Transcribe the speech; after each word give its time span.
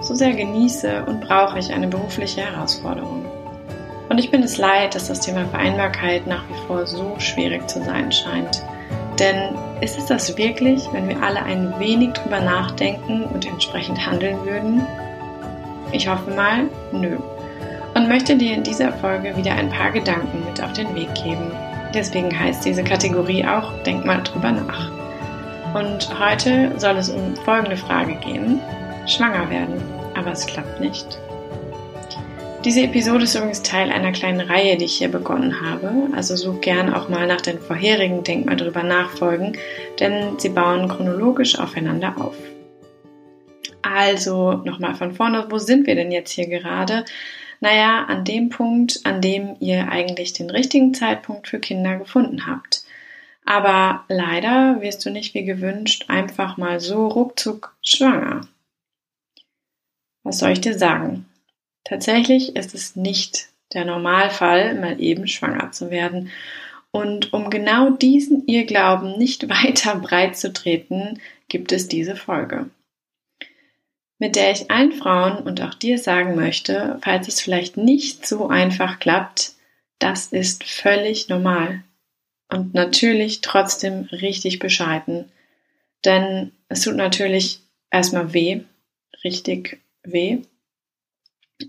so 0.00 0.14
sehr 0.14 0.34
genieße 0.34 1.04
und 1.06 1.20
brauche 1.20 1.58
ich 1.58 1.72
eine 1.72 1.88
berufliche 1.88 2.42
Herausforderung. 2.42 3.24
Und 4.08 4.18
ich 4.18 4.30
bin 4.30 4.42
es 4.42 4.58
leid, 4.58 4.94
dass 4.94 5.08
das 5.08 5.20
Thema 5.20 5.46
Vereinbarkeit 5.46 6.26
nach 6.26 6.44
wie 6.48 6.66
vor 6.66 6.86
so 6.86 7.14
schwierig 7.18 7.68
zu 7.68 7.82
sein 7.82 8.12
scheint. 8.12 8.62
Denn 9.18 9.54
ist 9.80 9.96
es 9.96 10.06
das 10.06 10.36
wirklich, 10.36 10.86
wenn 10.92 11.08
wir 11.08 11.22
alle 11.22 11.42
ein 11.42 11.72
wenig 11.78 12.12
drüber 12.12 12.40
nachdenken 12.40 13.24
und 13.24 13.46
entsprechend 13.46 14.04
handeln 14.04 14.44
würden? 14.44 14.86
Ich 15.92 16.08
hoffe 16.08 16.30
mal, 16.30 16.64
nö. 16.92 17.16
Und 17.94 18.08
möchte 18.08 18.36
dir 18.36 18.54
in 18.54 18.64
dieser 18.64 18.92
Folge 18.92 19.36
wieder 19.36 19.52
ein 19.52 19.70
paar 19.70 19.92
Gedanken 19.92 20.44
mit 20.44 20.62
auf 20.62 20.72
den 20.72 20.94
Weg 20.94 21.14
geben. 21.14 21.52
Deswegen 21.94 22.36
heißt 22.36 22.64
diese 22.64 22.82
Kategorie 22.82 23.46
auch 23.46 23.72
Denk 23.84 24.04
mal 24.04 24.20
drüber 24.22 24.50
nach. 24.50 24.90
Und 25.74 26.08
heute 26.18 26.72
soll 26.78 26.96
es 26.96 27.08
um 27.08 27.36
folgende 27.44 27.76
Frage 27.76 28.14
gehen 28.16 28.60
schwanger 29.06 29.50
werden, 29.50 29.82
aber 30.14 30.32
es 30.32 30.46
klappt 30.46 30.80
nicht. 30.80 31.18
Diese 32.64 32.80
Episode 32.80 33.24
ist 33.24 33.34
übrigens 33.34 33.60
Teil 33.60 33.90
einer 33.90 34.12
kleinen 34.12 34.40
Reihe, 34.40 34.78
die 34.78 34.86
ich 34.86 34.96
hier 34.96 35.10
begonnen 35.10 35.60
habe. 35.60 36.08
Also 36.16 36.34
such 36.34 36.62
gern 36.62 36.94
auch 36.94 37.10
mal 37.10 37.26
nach 37.26 37.42
den 37.42 37.58
vorherigen 37.58 38.24
Denk 38.24 38.46
mal 38.46 38.56
drüber 38.56 38.82
nachfolgen, 38.82 39.58
denn 40.00 40.38
sie 40.38 40.48
bauen 40.48 40.88
chronologisch 40.88 41.58
aufeinander 41.58 42.14
auf. 42.18 42.34
Also 43.82 44.54
nochmal 44.64 44.94
von 44.94 45.12
vorne, 45.12 45.46
wo 45.50 45.58
sind 45.58 45.86
wir 45.86 45.94
denn 45.94 46.10
jetzt 46.10 46.30
hier 46.30 46.48
gerade? 46.48 47.04
Naja, 47.60 48.06
an 48.08 48.24
dem 48.24 48.48
Punkt, 48.48 49.00
an 49.04 49.20
dem 49.20 49.56
ihr 49.60 49.90
eigentlich 49.90 50.32
den 50.32 50.48
richtigen 50.48 50.94
Zeitpunkt 50.94 51.48
für 51.48 51.58
Kinder 51.58 51.98
gefunden 51.98 52.46
habt. 52.46 52.84
Aber 53.44 54.04
leider 54.08 54.80
wirst 54.80 55.04
du 55.04 55.10
nicht 55.10 55.34
wie 55.34 55.44
gewünscht 55.44 56.06
einfach 56.08 56.56
mal 56.56 56.80
so 56.80 57.08
ruckzuck 57.08 57.74
schwanger. 57.82 58.40
Was 60.24 60.38
soll 60.38 60.50
ich 60.50 60.60
dir 60.60 60.76
sagen? 60.76 61.26
Tatsächlich 61.84 62.56
ist 62.56 62.74
es 62.74 62.96
nicht 62.96 63.48
der 63.74 63.84
Normalfall, 63.84 64.74
mal 64.74 65.00
eben 65.00 65.28
schwanger 65.28 65.70
zu 65.72 65.90
werden. 65.90 66.30
Und 66.90 67.32
um 67.32 67.50
genau 67.50 67.90
diesen 67.90 68.46
Irrglauben 68.46 69.18
nicht 69.18 69.48
weiter 69.48 69.96
breit 69.96 70.36
zu 70.36 70.52
treten, 70.52 71.20
gibt 71.48 71.72
es 71.72 71.88
diese 71.88 72.16
Folge, 72.16 72.70
mit 74.18 74.34
der 74.34 74.50
ich 74.50 74.70
allen 74.70 74.92
Frauen 74.92 75.38
und 75.38 75.60
auch 75.60 75.74
dir 75.74 75.98
sagen 75.98 76.34
möchte, 76.34 76.98
falls 77.02 77.28
es 77.28 77.40
vielleicht 77.40 77.76
nicht 77.76 78.26
so 78.26 78.48
einfach 78.48 78.98
klappt, 78.98 79.52
das 79.98 80.28
ist 80.28 80.64
völlig 80.64 81.28
normal 81.28 81.82
und 82.50 82.74
natürlich 82.74 83.40
trotzdem 83.40 84.08
richtig 84.10 84.58
bescheiden. 84.58 85.30
Denn 86.04 86.52
es 86.68 86.82
tut 86.82 86.96
natürlich 86.96 87.60
erstmal 87.90 88.32
weh, 88.32 88.60
richtig 89.22 89.83
weh. 90.04 90.38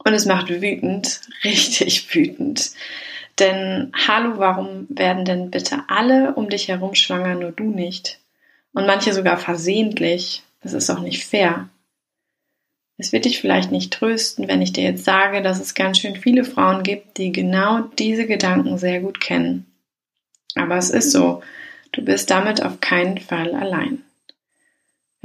Und 0.04 0.14
es 0.14 0.26
macht 0.26 0.50
wütend, 0.50 1.22
richtig 1.44 2.14
wütend. 2.14 2.72
Denn 3.40 3.92
hallo, 4.08 4.38
warum 4.38 4.88
werden 4.90 5.26
denn 5.26 5.52
bitte 5.52 5.84
alle 5.88 6.36
um 6.36 6.50
dich 6.50 6.68
herum 6.70 6.96
schwanger, 6.96 7.36
nur 7.36 7.52
du 7.52 7.66
nicht? 7.66 8.20
Und 8.74 8.86
manche 8.86 9.14
sogar 9.14 9.38
versehentlich. 9.38 10.44
Das 10.62 10.74
ist 10.74 10.90
auch 10.90 11.02
nicht 11.02 11.26
fair. 11.26 11.70
Es 12.98 13.12
wird 13.12 13.26
dich 13.26 13.42
vielleicht 13.42 13.72
nicht 13.72 13.92
trösten, 13.92 14.48
wenn 14.48 14.62
ich 14.62 14.72
dir 14.72 14.86
jetzt 14.86 15.04
sage, 15.04 15.42
dass 15.42 15.60
es 15.60 15.76
ganz 15.76 16.00
schön 16.00 16.16
viele 16.16 16.46
Frauen 16.46 16.82
gibt, 16.84 17.18
die 17.18 17.32
genau 17.32 17.82
diese 18.00 18.26
Gedanken 18.26 18.78
sehr 18.78 19.02
gut 19.02 19.20
kennen. 19.20 19.66
Aber 20.56 20.78
es 20.78 20.90
ist 20.90 21.12
so. 21.12 21.44
Du 21.92 22.04
bist 22.04 22.32
damit 22.32 22.64
auf 22.64 22.80
keinen 22.80 23.18
Fall 23.18 23.54
allein. 23.54 24.05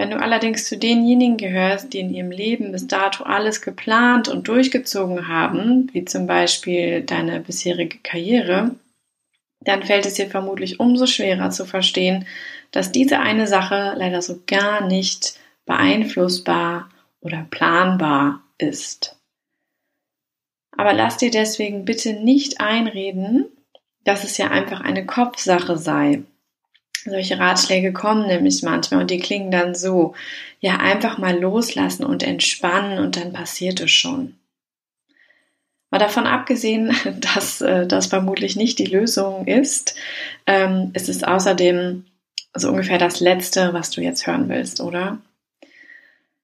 Wenn 0.00 0.12
du 0.12 0.16
allerdings 0.18 0.64
zu 0.64 0.78
denjenigen 0.78 1.36
gehörst, 1.36 1.92
die 1.92 2.00
in 2.00 2.08
ihrem 2.08 2.30
Leben 2.30 2.72
bis 2.72 2.86
dato 2.86 3.22
alles 3.22 3.60
geplant 3.60 4.28
und 4.28 4.48
durchgezogen 4.48 5.28
haben, 5.28 5.90
wie 5.92 6.06
zum 6.06 6.26
Beispiel 6.26 7.02
deine 7.02 7.40
bisherige 7.40 7.98
Karriere, 7.98 8.76
dann 9.60 9.82
fällt 9.82 10.06
es 10.06 10.14
dir 10.14 10.30
vermutlich 10.30 10.80
umso 10.80 11.04
schwerer 11.04 11.50
zu 11.50 11.66
verstehen, 11.66 12.24
dass 12.70 12.92
diese 12.92 13.18
eine 13.18 13.46
Sache 13.46 13.92
leider 13.94 14.22
so 14.22 14.40
gar 14.46 14.86
nicht 14.86 15.38
beeinflussbar 15.66 16.88
oder 17.20 17.46
planbar 17.50 18.42
ist. 18.56 19.18
Aber 20.78 20.94
lass 20.94 21.18
dir 21.18 21.30
deswegen 21.30 21.84
bitte 21.84 22.14
nicht 22.14 22.58
einreden, 22.62 23.48
dass 24.04 24.24
es 24.24 24.38
ja 24.38 24.48
einfach 24.48 24.80
eine 24.80 25.04
Kopfsache 25.04 25.76
sei 25.76 26.22
solche 27.04 27.38
Ratschläge 27.38 27.92
kommen 27.92 28.26
nämlich 28.26 28.62
manchmal 28.62 29.00
und 29.00 29.10
die 29.10 29.18
klingen 29.18 29.50
dann 29.50 29.74
so, 29.74 30.14
ja, 30.60 30.76
einfach 30.76 31.18
mal 31.18 31.38
loslassen 31.38 32.04
und 32.04 32.22
entspannen 32.22 32.98
und 32.98 33.16
dann 33.16 33.32
passiert 33.32 33.80
es 33.80 33.90
schon. 33.90 34.36
Mal 35.90 35.98
davon 35.98 36.26
abgesehen, 36.26 36.94
dass 37.34 37.60
äh, 37.60 37.86
das 37.86 38.06
vermutlich 38.06 38.56
nicht 38.56 38.78
die 38.78 38.86
Lösung 38.86 39.46
ist, 39.46 39.94
ähm, 40.46 40.90
ist 40.94 41.08
es 41.08 41.24
außerdem 41.24 42.04
so 42.54 42.68
ungefähr 42.68 42.98
das 42.98 43.20
Letzte, 43.20 43.72
was 43.72 43.90
du 43.90 44.00
jetzt 44.00 44.26
hören 44.26 44.48
willst, 44.48 44.80
oder? 44.80 45.18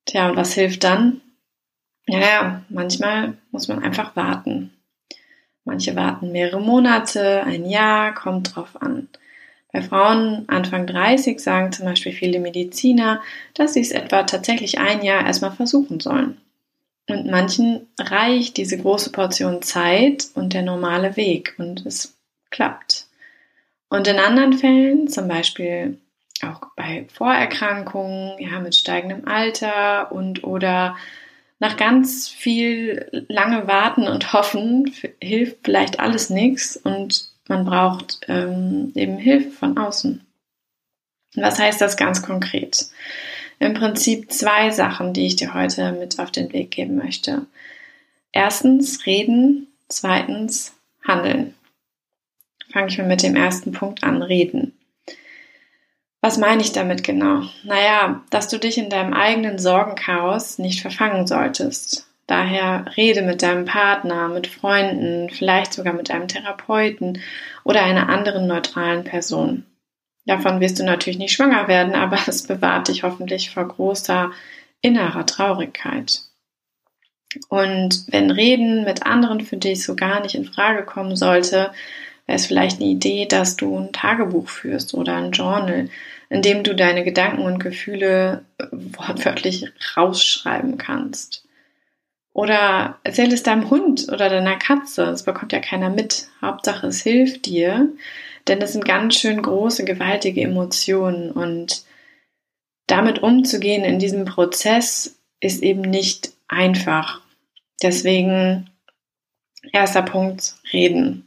Tja, 0.04 0.30
und 0.30 0.36
was 0.36 0.54
hilft 0.54 0.84
dann? 0.84 1.20
Naja, 2.06 2.64
manchmal 2.68 3.36
muss 3.50 3.66
man 3.66 3.82
einfach 3.82 4.14
warten. 4.14 4.72
Manche 5.64 5.96
warten 5.96 6.30
mehrere 6.30 6.60
Monate, 6.60 7.42
ein 7.42 7.68
Jahr, 7.68 8.14
kommt 8.14 8.54
drauf 8.54 8.80
an. 8.80 9.08
Bei 9.76 9.82
Frauen 9.82 10.44
Anfang 10.46 10.86
30 10.86 11.38
sagen 11.38 11.70
zum 11.70 11.84
Beispiel 11.84 12.12
viele 12.12 12.40
Mediziner, 12.40 13.20
dass 13.52 13.74
sie 13.74 13.82
es 13.82 13.90
etwa 13.90 14.22
tatsächlich 14.22 14.78
ein 14.78 15.04
Jahr 15.04 15.26
erstmal 15.26 15.52
versuchen 15.52 16.00
sollen. 16.00 16.40
Und 17.10 17.30
manchen 17.30 17.86
reicht 18.00 18.56
diese 18.56 18.78
große 18.78 19.12
Portion 19.12 19.60
Zeit 19.60 20.28
und 20.34 20.54
der 20.54 20.62
normale 20.62 21.18
Weg 21.18 21.56
und 21.58 21.84
es 21.84 22.16
klappt. 22.50 23.06
Und 23.90 24.08
in 24.08 24.18
anderen 24.18 24.54
Fällen, 24.54 25.08
zum 25.08 25.28
Beispiel 25.28 25.98
auch 26.40 26.62
bei 26.74 27.04
Vorerkrankungen, 27.12 28.38
ja, 28.38 28.58
mit 28.60 28.76
steigendem 28.76 29.28
Alter 29.28 30.10
und 30.10 30.42
oder 30.42 30.96
nach 31.58 31.76
ganz 31.76 32.30
viel 32.30 33.26
lange 33.28 33.66
Warten 33.66 34.08
und 34.08 34.32
Hoffen 34.32 34.90
hilft 35.20 35.58
vielleicht 35.64 36.00
alles 36.00 36.30
nichts 36.30 36.78
und 36.78 37.35
man 37.48 37.64
braucht 37.64 38.20
ähm, 38.28 38.92
eben 38.94 39.18
Hilfe 39.18 39.50
von 39.50 39.78
außen. 39.78 40.24
Was 41.34 41.58
heißt 41.58 41.80
das 41.80 41.96
ganz 41.96 42.22
konkret? 42.22 42.86
Im 43.58 43.74
Prinzip 43.74 44.32
zwei 44.32 44.70
Sachen, 44.70 45.12
die 45.12 45.26
ich 45.26 45.36
dir 45.36 45.54
heute 45.54 45.92
mit 45.92 46.18
auf 46.18 46.30
den 46.30 46.52
Weg 46.52 46.70
geben 46.70 46.96
möchte. 46.96 47.46
Erstens 48.32 49.06
reden, 49.06 49.68
zweitens 49.88 50.74
handeln. 51.06 51.54
Fange 52.70 52.88
ich 52.88 52.98
mal 52.98 53.06
mit 53.06 53.22
dem 53.22 53.36
ersten 53.36 53.72
Punkt 53.72 54.02
an, 54.02 54.22
reden. 54.22 54.72
Was 56.20 56.38
meine 56.38 56.60
ich 56.60 56.72
damit 56.72 57.04
genau? 57.04 57.42
Naja, 57.64 58.24
dass 58.30 58.48
du 58.48 58.58
dich 58.58 58.78
in 58.78 58.90
deinem 58.90 59.14
eigenen 59.14 59.58
Sorgenchaos 59.58 60.58
nicht 60.58 60.80
verfangen 60.80 61.26
solltest. 61.26 62.05
Daher 62.26 62.86
rede 62.96 63.22
mit 63.22 63.42
deinem 63.42 63.64
Partner, 63.64 64.28
mit 64.28 64.48
Freunden, 64.48 65.30
vielleicht 65.30 65.72
sogar 65.72 65.92
mit 65.92 66.10
einem 66.10 66.26
Therapeuten 66.26 67.20
oder 67.62 67.82
einer 67.84 68.08
anderen 68.08 68.46
neutralen 68.46 69.04
Person. 69.04 69.64
Davon 70.26 70.60
wirst 70.60 70.80
du 70.80 70.84
natürlich 70.84 71.18
nicht 71.18 71.32
schwanger 71.32 71.68
werden, 71.68 71.94
aber 71.94 72.18
es 72.26 72.46
bewahrt 72.46 72.88
dich 72.88 73.04
hoffentlich 73.04 73.50
vor 73.50 73.68
großer 73.68 74.32
innerer 74.80 75.24
Traurigkeit. 75.24 76.22
Und 77.48 78.06
wenn 78.08 78.30
Reden 78.30 78.84
mit 78.84 79.04
anderen 79.06 79.40
für 79.40 79.56
dich 79.56 79.84
so 79.84 79.94
gar 79.94 80.20
nicht 80.20 80.34
in 80.34 80.46
Frage 80.46 80.84
kommen 80.84 81.16
sollte, 81.16 81.70
wäre 82.26 82.36
es 82.36 82.46
vielleicht 82.46 82.80
eine 82.80 82.90
Idee, 82.90 83.26
dass 83.26 83.56
du 83.56 83.78
ein 83.78 83.92
Tagebuch 83.92 84.48
führst 84.48 84.94
oder 84.94 85.16
ein 85.16 85.30
Journal, 85.30 85.88
in 86.28 86.42
dem 86.42 86.64
du 86.64 86.74
deine 86.74 87.04
Gedanken 87.04 87.42
und 87.42 87.60
Gefühle 87.60 88.44
wortwörtlich 88.72 89.66
rausschreiben 89.96 90.76
kannst. 90.76 91.45
Oder 92.36 92.98
erzähl 93.02 93.32
es 93.32 93.42
deinem 93.42 93.70
Hund 93.70 94.12
oder 94.12 94.28
deiner 94.28 94.56
Katze. 94.56 95.06
Das 95.06 95.22
bekommt 95.22 95.54
ja 95.54 95.58
keiner 95.60 95.88
mit. 95.88 96.28
Hauptsache, 96.42 96.88
es 96.88 97.00
hilft 97.00 97.46
dir. 97.46 97.88
Denn 98.46 98.60
das 98.60 98.74
sind 98.74 98.84
ganz 98.84 99.14
schön 99.14 99.40
große, 99.40 99.86
gewaltige 99.86 100.42
Emotionen. 100.42 101.30
Und 101.30 101.86
damit 102.88 103.22
umzugehen 103.22 103.84
in 103.84 103.98
diesem 103.98 104.26
Prozess 104.26 105.18
ist 105.40 105.62
eben 105.62 105.80
nicht 105.80 106.34
einfach. 106.46 107.22
Deswegen 107.82 108.68
erster 109.72 110.02
Punkt, 110.02 110.56
reden. 110.74 111.26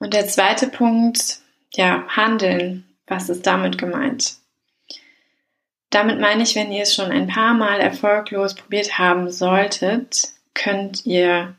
Und 0.00 0.12
der 0.12 0.26
zweite 0.26 0.66
Punkt, 0.66 1.38
ja, 1.72 2.04
handeln. 2.08 2.82
Was 3.06 3.28
ist 3.28 3.46
damit 3.46 3.78
gemeint? 3.78 4.38
Damit 5.90 6.20
meine 6.20 6.42
ich, 6.42 6.56
wenn 6.56 6.72
ihr 6.72 6.82
es 6.82 6.94
schon 6.94 7.10
ein 7.10 7.28
paar 7.28 7.54
Mal 7.54 7.80
erfolglos 7.80 8.54
probiert 8.54 8.98
haben 8.98 9.30
solltet, 9.30 10.28
könnt 10.54 11.06
ihr 11.06 11.54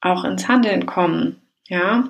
auch 0.00 0.24
ins 0.24 0.48
Handeln 0.48 0.86
kommen, 0.86 1.40
ja. 1.68 2.08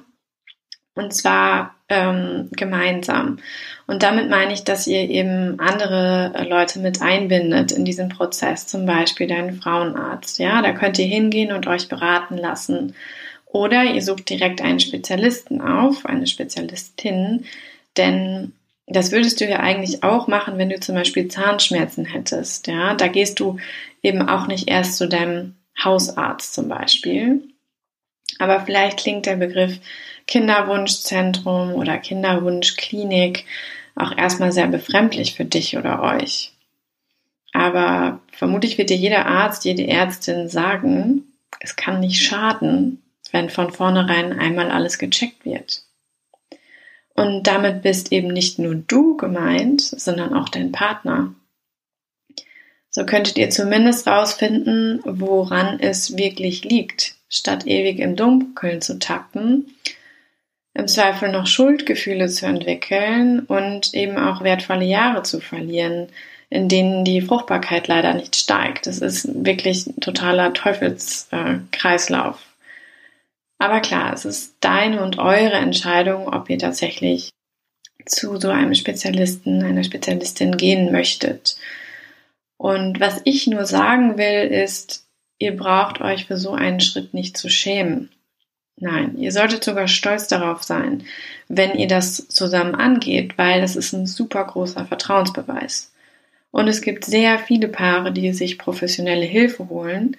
Und 0.95 1.13
zwar 1.13 1.75
ähm, 1.89 2.49
gemeinsam. 2.53 3.39
Und 3.87 4.03
damit 4.03 4.29
meine 4.29 4.53
ich, 4.53 4.65
dass 4.65 4.87
ihr 4.87 5.09
eben 5.09 5.61
andere 5.61 6.47
Leute 6.49 6.81
mit 6.81 7.03
einbindet 7.03 7.71
in 7.71 7.85
diesen 7.85 8.09
Prozess, 8.09 8.67
zum 8.67 8.87
Beispiel 8.87 9.27
deinen 9.27 9.61
Frauenarzt. 9.61 10.39
Ja, 10.39 10.63
da 10.63 10.73
könnt 10.73 10.99
ihr 10.99 11.07
hingehen 11.07 11.53
und 11.53 11.67
euch 11.67 11.89
beraten 11.89 12.37
lassen. 12.37 12.95
Oder 13.45 13.85
ihr 13.85 14.03
sucht 14.03 14.29
direkt 14.29 14.61
einen 14.61 14.81
Spezialisten 14.81 15.61
auf, 15.61 16.05
eine 16.07 16.27
Spezialistin, 16.27 17.45
denn 17.97 18.53
das 18.87 19.11
würdest 19.11 19.41
du 19.41 19.47
ja 19.47 19.61
eigentlich 19.61 20.03
auch 20.03 20.29
machen, 20.29 20.59
wenn 20.59 20.71
du 20.71 20.79
zum 20.79 20.95
Beispiel 20.95 21.29
Zahnschmerzen 21.29 22.05
hättest. 22.05 22.69
Ja, 22.69 22.95
da 22.95 23.09
gehst 23.09 23.41
du 23.41 23.59
eben 24.03 24.29
auch 24.29 24.47
nicht 24.47 24.69
erst 24.69 24.97
zu 24.97 25.09
deinem 25.09 25.57
Hausarzt 25.83 26.55
zum 26.55 26.69
Beispiel. 26.69 27.43
Aber 28.39 28.61
vielleicht 28.61 28.99
klingt 28.99 29.27
der 29.27 29.37
Begriff 29.37 29.79
Kinderwunschzentrum 30.27 31.75
oder 31.75 31.99
Kinderwunschklinik 31.99 33.45
auch 33.95 34.17
erstmal 34.17 34.53
sehr 34.53 34.67
befremdlich 34.69 35.35
für 35.35 35.45
dich 35.45 35.77
oder 35.77 36.03
euch. 36.03 36.53
Aber 37.53 38.21
vermutlich 38.33 38.77
wird 38.77 38.91
dir 38.91 38.97
jeder 38.97 39.27
Arzt, 39.27 39.65
jede 39.65 39.87
Ärztin 39.87 40.49
sagen, 40.49 41.25
es 41.61 41.77
kann 41.77 42.01
nicht 42.01 42.23
schaden, 42.23 43.03
wenn 43.33 43.49
von 43.49 43.73
vornherein 43.73 44.39
einmal 44.39 44.71
alles 44.71 44.99
gecheckt 44.99 45.45
wird. 45.45 45.86
Und 47.17 47.45
damit 47.45 47.83
bist 47.83 48.13
eben 48.13 48.29
nicht 48.29 48.59
nur 48.59 48.75
du 48.75 49.17
gemeint, 49.17 49.81
sondern 49.81 50.35
auch 50.35 50.49
dein 50.49 50.71
Partner. 50.71 51.35
So 52.91 53.05
könntet 53.05 53.37
ihr 53.37 53.51
zumindest 53.51 54.07
rausfinden, 54.07 55.01
woran 55.05 55.81
es 55.81 56.17
wirklich 56.17 56.65
liegt, 56.65 57.17
statt 57.29 57.67
ewig 57.67 57.99
im 57.99 58.17
Dunkeln 58.17 58.81
zu 58.81 58.99
tappen, 58.99 59.75
im 60.73 60.89
Zweifel 60.89 61.31
noch 61.31 61.47
Schuldgefühle 61.47 62.29
zu 62.29 62.47
entwickeln 62.47 63.41
und 63.41 63.95
eben 63.95 64.19
auch 64.19 64.43
wertvolle 64.43 64.85
Jahre 64.85 65.23
zu 65.23 65.41
verlieren, 65.41 66.09
in 66.49 66.69
denen 66.69 67.05
die 67.05 67.23
Fruchtbarkeit 67.23 67.89
leider 67.89 68.15
nicht 68.15 68.37
steigt. 68.37 68.87
Das 68.87 68.99
ist 68.99 69.45
wirklich 69.45 69.87
ein 69.87 70.01
totaler 70.01 70.53
Teufelskreislauf. 70.53 72.46
Aber 73.59 73.81
klar, 73.81 74.13
es 74.13 74.25
ist 74.25 74.57
deine 74.61 75.03
und 75.03 75.19
eure 75.19 75.55
Entscheidung, 75.55 76.29
ob 76.29 76.51
ihr 76.51 76.59
tatsächlich 76.59 77.31
zu 78.05 78.39
so 78.39 78.51
einem 78.51 78.75
Spezialisten, 78.75 79.63
einer 79.63 79.85
Spezialistin 79.85 80.57
gehen 80.57 80.93
möchtet. 80.93 81.57
Und 82.59 83.01
was 83.01 83.21
ich 83.25 83.47
nur 83.47 83.67
sagen 83.67 84.17
will, 84.19 84.49
ist, 84.51 85.07
ihr 85.39 85.57
braucht 85.57 86.01
euch 86.01 86.27
für 86.27 86.37
so 86.37 86.53
einen 86.53 86.81
Schritt 86.81 87.15
nicht 87.15 87.37
zu 87.37 87.49
schämen. 87.49 88.11
Nein, 88.79 89.17
ihr 89.17 89.33
solltet 89.33 89.65
sogar 89.65 89.89
stolz 89.89 90.29
darauf 90.29 90.63
sein, 90.63 91.05
wenn 91.49 91.79
ihr 91.79 91.89
das 91.89 92.29
zusammen 92.29 92.75
angeht, 92.75 93.39
weil 93.39 93.63
das 93.63 93.75
ist 93.75 93.93
ein 93.95 94.07
super 94.07 94.45
großer 94.45 94.85
Vertrauensbeweis. 94.85 95.93
Und 96.51 96.69
es 96.69 96.83
gibt 96.83 97.05
sehr 97.05 97.39
viele 97.39 97.69
Paare, 97.69 98.13
die 98.13 98.33
sich 98.33 98.59
professionelle 98.59 99.25
Hilfe 99.25 99.69
holen, 99.69 100.17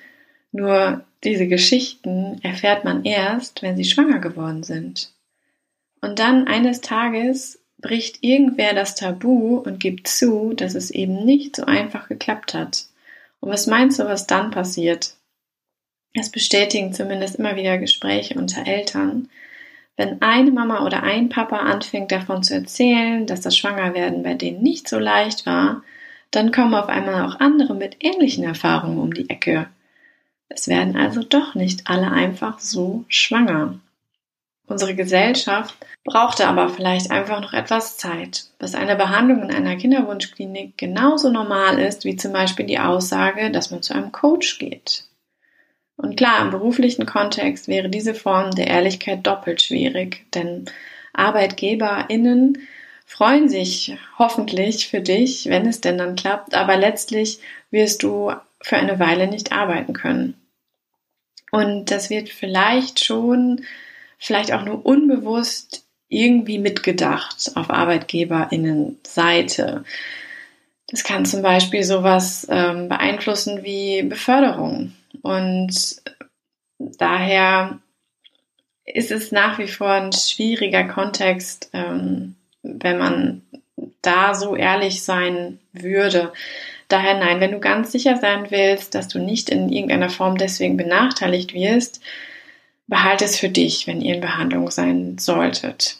nur 0.51 1.03
diese 1.23 1.47
Geschichten 1.47 2.39
erfährt 2.43 2.83
man 2.83 3.03
erst, 3.03 3.61
wenn 3.61 3.75
sie 3.75 3.85
schwanger 3.85 4.19
geworden 4.19 4.63
sind. 4.63 5.11
Und 6.01 6.19
dann 6.19 6.47
eines 6.47 6.81
Tages 6.81 7.59
bricht 7.79 8.23
irgendwer 8.23 8.73
das 8.73 8.95
Tabu 8.95 9.57
und 9.57 9.79
gibt 9.79 10.07
zu, 10.07 10.53
dass 10.53 10.75
es 10.75 10.91
eben 10.91 11.25
nicht 11.25 11.55
so 11.55 11.65
einfach 11.65 12.07
geklappt 12.07 12.53
hat. 12.53 12.85
Und 13.39 13.49
was 13.49 13.67
meinst 13.67 13.99
du, 13.99 14.05
was 14.05 14.27
dann 14.27 14.51
passiert? 14.51 15.15
Es 16.13 16.31
bestätigen 16.31 16.93
zumindest 16.93 17.35
immer 17.35 17.55
wieder 17.55 17.77
Gespräche 17.77 18.35
unter 18.35 18.65
Eltern. 18.65 19.29
Wenn 19.95 20.21
eine 20.21 20.51
Mama 20.51 20.85
oder 20.85 21.03
ein 21.03 21.29
Papa 21.29 21.57
anfängt 21.57 22.11
davon 22.11 22.43
zu 22.43 22.55
erzählen, 22.55 23.25
dass 23.25 23.41
das 23.41 23.57
Schwangerwerden 23.57 24.23
bei 24.23 24.33
denen 24.33 24.61
nicht 24.61 24.87
so 24.87 24.99
leicht 24.99 25.45
war, 25.45 25.83
dann 26.31 26.51
kommen 26.51 26.75
auf 26.75 26.87
einmal 26.87 27.27
auch 27.27 27.39
andere 27.39 27.73
mit 27.73 27.97
ähnlichen 27.99 28.43
Erfahrungen 28.43 28.99
um 28.99 29.13
die 29.13 29.29
Ecke. 29.29 29.67
Es 30.49 30.67
werden 30.67 30.95
also 30.95 31.23
doch 31.23 31.55
nicht 31.55 31.89
alle 31.89 32.11
einfach 32.11 32.59
so 32.59 33.05
schwanger. 33.07 33.79
Unsere 34.67 34.95
Gesellschaft 34.95 35.75
brauchte 36.03 36.47
aber 36.47 36.69
vielleicht 36.69 37.09
einfach 37.09 37.39
noch 37.39 37.53
etwas 37.53 37.97
Zeit, 37.97 38.47
bis 38.59 38.75
eine 38.75 38.97
Behandlung 38.97 39.43
in 39.43 39.55
einer 39.55 39.77
Kinderwunschklinik 39.77 40.77
genauso 40.77 41.29
normal 41.29 41.79
ist 41.79 42.03
wie 42.03 42.17
zum 42.17 42.33
Beispiel 42.33 42.65
die 42.65 42.79
Aussage, 42.79 43.49
dass 43.49 43.71
man 43.71 43.81
zu 43.81 43.93
einem 43.93 44.11
Coach 44.11 44.59
geht. 44.59 45.05
Und 45.95 46.17
klar, 46.17 46.41
im 46.41 46.51
beruflichen 46.51 47.05
Kontext 47.05 47.67
wäre 47.67 47.89
diese 47.89 48.13
Form 48.13 48.51
der 48.51 48.67
Ehrlichkeit 48.67 49.25
doppelt 49.25 49.61
schwierig, 49.61 50.25
denn 50.33 50.65
ArbeitgeberInnen 51.13 52.59
freuen 53.05 53.47
sich 53.47 53.97
hoffentlich 54.19 54.87
für 54.89 54.99
dich, 54.99 55.45
wenn 55.47 55.65
es 55.65 55.81
denn 55.81 55.97
dann 55.97 56.17
klappt, 56.17 56.53
aber 56.53 56.75
letztlich 56.75 57.39
wirst 57.71 58.03
du 58.03 58.33
für 58.61 58.77
eine 58.77 58.99
Weile 58.99 59.27
nicht 59.27 59.51
arbeiten 59.51 59.91
können. 59.93 60.35
Und 61.51 61.91
das 61.91 62.09
wird 62.09 62.29
vielleicht 62.29 63.03
schon, 63.03 63.65
vielleicht 64.17 64.53
auch 64.53 64.63
nur 64.63 64.85
unbewusst 64.85 65.83
irgendwie 66.09 66.59
mitgedacht 66.59 67.51
auf 67.55 67.69
ArbeitgeberInnen-Seite. 67.69 69.83
Das 70.87 71.03
kann 71.03 71.25
zum 71.25 71.41
Beispiel 71.41 71.83
sowas 71.83 72.47
ähm, 72.49 72.87
beeinflussen 72.87 73.63
wie 73.63 74.03
Beförderung. 74.03 74.93
Und 75.21 76.01
daher 76.77 77.79
ist 78.85 79.11
es 79.11 79.33
nach 79.33 79.59
wie 79.59 79.67
vor 79.67 79.91
ein 79.91 80.13
schwieriger 80.13 80.85
Kontext, 80.85 81.69
ähm, 81.73 82.35
wenn 82.63 82.97
man 82.97 83.41
da 84.01 84.33
so 84.33 84.55
ehrlich 84.55 85.03
sein 85.03 85.59
würde. 85.73 86.31
Daher 86.87 87.17
nein, 87.17 87.41
wenn 87.41 87.51
du 87.51 87.59
ganz 87.59 87.91
sicher 87.91 88.17
sein 88.17 88.49
willst, 88.49 88.95
dass 88.95 89.07
du 89.07 89.19
nicht 89.19 89.49
in 89.49 89.69
irgendeiner 89.69 90.09
Form 90.09 90.37
deswegen 90.37 90.77
benachteiligt 90.77 91.53
wirst, 91.53 91.99
behalte 92.87 93.25
es 93.25 93.37
für 93.37 93.49
dich, 93.49 93.87
wenn 93.87 94.01
ihr 94.01 94.15
in 94.15 94.21
Behandlung 94.21 94.71
sein 94.71 95.17
solltet. 95.17 95.97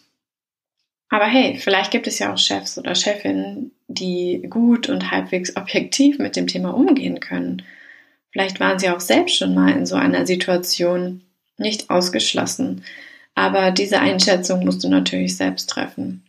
Aber 1.09 1.25
hey, 1.25 1.57
vielleicht 1.57 1.91
gibt 1.91 2.07
es 2.07 2.19
ja 2.19 2.33
auch 2.33 2.37
Chefs 2.37 2.77
oder 2.77 2.95
Chefinnen, 2.95 3.71
die 3.87 4.45
gut 4.49 4.89
und 4.89 5.11
halbwegs 5.11 5.55
objektiv 5.55 6.19
mit 6.19 6.35
dem 6.35 6.47
Thema 6.47 6.73
umgehen 6.73 7.19
können. 7.19 7.63
Vielleicht 8.31 8.59
waren 8.59 8.79
sie 8.79 8.89
auch 8.89 8.99
selbst 8.99 9.37
schon 9.37 9.53
mal 9.53 9.71
in 9.71 9.85
so 9.85 9.95
einer 9.95 10.25
Situation 10.25 11.21
nicht 11.57 11.89
ausgeschlossen. 11.89 12.83
Aber 13.35 13.71
diese 13.71 13.99
Einschätzung 13.99 14.65
musst 14.65 14.83
du 14.83 14.89
natürlich 14.89 15.37
selbst 15.37 15.69
treffen. 15.69 16.23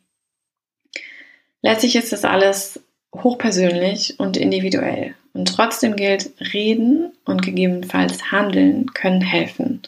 Letztlich 1.62 1.96
ist 1.96 2.12
das 2.12 2.24
alles 2.24 2.80
hochpersönlich 3.14 4.18
und 4.18 4.36
individuell. 4.36 5.14
Und 5.32 5.48
trotzdem 5.54 5.96
gilt, 5.96 6.32
reden 6.52 7.12
und 7.24 7.42
gegebenenfalls 7.42 8.32
handeln 8.32 8.92
können 8.92 9.20
helfen. 9.20 9.82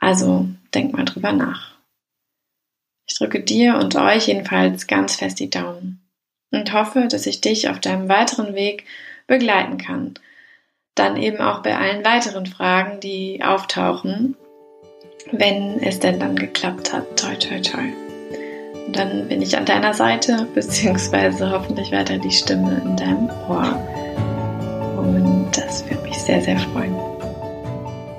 Also 0.00 0.48
denk 0.74 0.92
mal 0.92 1.04
drüber 1.04 1.32
nach. 1.32 1.76
Ich 3.08 3.16
drücke 3.18 3.40
dir 3.40 3.76
und 3.76 3.94
euch 3.96 4.26
jedenfalls 4.26 4.86
ganz 4.86 5.16
fest 5.16 5.38
die 5.38 5.50
Daumen 5.50 6.00
und 6.50 6.72
hoffe, 6.72 7.06
dass 7.08 7.26
ich 7.26 7.40
dich 7.40 7.68
auf 7.68 7.80
deinem 7.80 8.08
weiteren 8.08 8.54
Weg 8.54 8.84
begleiten 9.26 9.78
kann. 9.78 10.14
Dann 10.94 11.16
eben 11.16 11.38
auch 11.38 11.62
bei 11.62 11.76
allen 11.76 12.04
weiteren 12.04 12.46
Fragen, 12.46 13.00
die 13.00 13.42
auftauchen, 13.44 14.36
wenn 15.30 15.80
es 15.82 16.00
denn 16.00 16.18
dann 16.18 16.36
geklappt 16.36 16.92
hat. 16.92 17.18
Toi, 17.18 17.34
toi, 17.36 17.60
toi. 17.60 18.05
Dann 18.88 19.28
bin 19.28 19.42
ich 19.42 19.56
an 19.56 19.64
deiner 19.64 19.94
Seite, 19.94 20.46
beziehungsweise 20.54 21.50
hoffentlich 21.50 21.92
weiter 21.92 22.18
die 22.18 22.30
Stimme 22.30 22.80
in 22.84 22.96
deinem 22.96 23.30
Ohr. 23.48 23.80
Und 24.96 25.50
das 25.52 25.84
würde 25.88 26.02
mich 26.02 26.18
sehr, 26.18 26.40
sehr 26.40 26.58
freuen. 26.58 26.94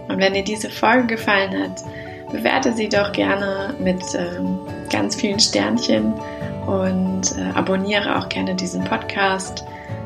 Und 0.07 0.19
wenn 0.19 0.33
dir 0.33 0.43
diese 0.43 0.69
Folge 0.69 1.07
gefallen 1.07 1.51
hat, 1.61 1.83
bewerte 2.31 2.73
sie 2.73 2.89
doch 2.89 3.11
gerne 3.11 3.73
mit 3.79 4.01
ähm, 4.15 4.59
ganz 4.89 5.15
vielen 5.15 5.39
Sternchen 5.39 6.13
und 6.65 7.35
äh, 7.37 7.51
abonniere 7.55 8.17
auch 8.17 8.29
gerne 8.29 8.55
diesen 8.55 8.83
Podcast. 8.83 9.63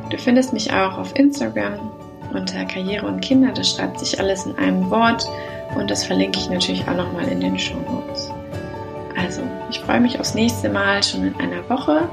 Du 0.10 0.18
findest 0.18 0.54
mich 0.54 0.72
auch 0.72 0.98
auf 0.98 1.16
Instagram 1.16 1.92
unter 2.34 2.66
Karriere 2.66 3.08
und 3.08 3.22
Kinder. 3.22 3.52
Das 3.54 3.72
schreibt 3.72 4.00
sich 4.00 4.20
alles 4.20 4.46
in 4.46 4.58
einem 4.58 4.90
Wort 4.90 5.28
und 5.76 5.90
das 5.90 6.04
verlinke 6.04 6.40
ich 6.40 6.50
natürlich 6.50 6.88
auch 6.88 6.96
nochmal 6.96 7.28
in 7.28 7.40
den 7.40 7.58
Show 7.58 7.78
Notes. 7.90 8.31
Also, 9.18 9.42
ich 9.70 9.80
freue 9.80 10.00
mich 10.00 10.20
aufs 10.20 10.34
nächste 10.34 10.70
Mal 10.70 11.04
schon 11.04 11.26
in 11.26 11.36
einer 11.40 11.68
Woche. 11.70 12.10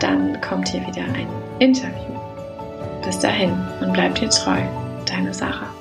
Dann 0.00 0.40
kommt 0.40 0.68
hier 0.68 0.86
wieder 0.86 1.02
ein 1.02 1.28
Interview. 1.58 2.14
Bis 3.04 3.18
dahin 3.18 3.52
und 3.80 3.92
bleibt 3.92 4.20
dir 4.20 4.30
treu. 4.30 4.60
Deine 5.06 5.34
Sarah. 5.34 5.73